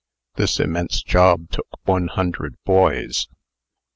[0.33, 3.27] This immense job took one hundred boys.